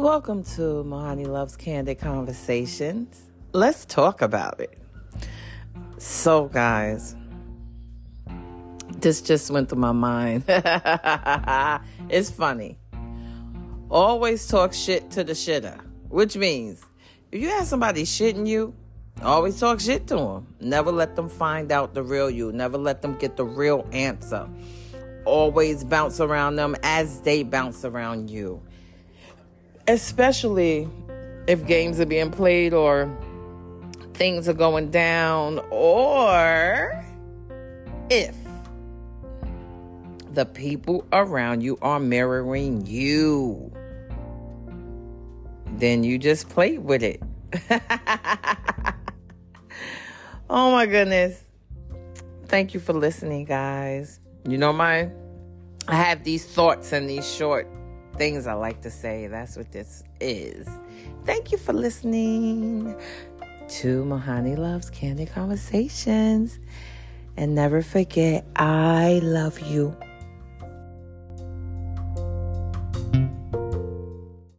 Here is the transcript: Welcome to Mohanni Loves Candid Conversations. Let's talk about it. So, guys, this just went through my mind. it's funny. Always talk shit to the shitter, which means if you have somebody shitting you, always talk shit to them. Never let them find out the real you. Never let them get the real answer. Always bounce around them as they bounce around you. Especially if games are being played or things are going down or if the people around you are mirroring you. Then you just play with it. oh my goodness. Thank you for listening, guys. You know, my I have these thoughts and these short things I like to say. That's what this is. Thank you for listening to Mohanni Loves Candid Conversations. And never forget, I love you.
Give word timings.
Welcome 0.00 0.44
to 0.54 0.82
Mohanni 0.82 1.26
Loves 1.26 1.56
Candid 1.58 1.98
Conversations. 1.98 3.20
Let's 3.52 3.84
talk 3.84 4.22
about 4.22 4.58
it. 4.58 4.78
So, 5.98 6.46
guys, 6.46 7.14
this 8.96 9.20
just 9.20 9.50
went 9.50 9.68
through 9.68 9.80
my 9.80 9.92
mind. 9.92 10.44
it's 12.08 12.30
funny. 12.30 12.78
Always 13.90 14.48
talk 14.48 14.72
shit 14.72 15.10
to 15.10 15.22
the 15.22 15.34
shitter, 15.34 15.78
which 16.08 16.34
means 16.34 16.82
if 17.30 17.42
you 17.42 17.50
have 17.50 17.66
somebody 17.66 18.04
shitting 18.04 18.46
you, 18.48 18.74
always 19.22 19.60
talk 19.60 19.80
shit 19.80 20.06
to 20.06 20.16
them. 20.16 20.46
Never 20.60 20.90
let 20.90 21.14
them 21.14 21.28
find 21.28 21.70
out 21.70 21.92
the 21.92 22.02
real 22.02 22.30
you. 22.30 22.52
Never 22.52 22.78
let 22.78 23.02
them 23.02 23.18
get 23.18 23.36
the 23.36 23.44
real 23.44 23.86
answer. 23.92 24.48
Always 25.26 25.84
bounce 25.84 26.20
around 26.20 26.56
them 26.56 26.74
as 26.84 27.20
they 27.20 27.42
bounce 27.42 27.84
around 27.84 28.30
you. 28.30 28.62
Especially 29.88 30.88
if 31.46 31.66
games 31.66 31.98
are 32.00 32.06
being 32.06 32.30
played 32.30 32.72
or 32.72 33.10
things 34.14 34.48
are 34.48 34.54
going 34.54 34.90
down 34.90 35.60
or 35.70 37.04
if 38.10 38.34
the 40.32 40.44
people 40.46 41.04
around 41.12 41.62
you 41.62 41.78
are 41.82 41.98
mirroring 41.98 42.86
you. 42.86 43.72
Then 45.78 46.04
you 46.04 46.18
just 46.18 46.48
play 46.48 46.78
with 46.78 47.02
it. 47.02 47.22
oh 50.50 50.70
my 50.72 50.86
goodness. 50.86 51.42
Thank 52.46 52.74
you 52.74 52.80
for 52.80 52.92
listening, 52.92 53.44
guys. 53.44 54.20
You 54.46 54.58
know, 54.58 54.72
my 54.72 55.08
I 55.88 55.94
have 55.94 56.24
these 56.24 56.44
thoughts 56.44 56.92
and 56.92 57.08
these 57.08 57.28
short 57.28 57.66
things 58.20 58.46
I 58.46 58.52
like 58.52 58.82
to 58.82 58.90
say. 58.90 59.28
That's 59.28 59.56
what 59.56 59.72
this 59.72 60.04
is. 60.20 60.68
Thank 61.24 61.52
you 61.52 61.56
for 61.56 61.72
listening 61.72 62.94
to 63.66 64.04
Mohanni 64.04 64.56
Loves 64.56 64.90
Candid 64.90 65.32
Conversations. 65.32 66.58
And 67.38 67.54
never 67.54 67.80
forget, 67.80 68.44
I 68.56 69.20
love 69.22 69.60
you. 69.60 69.96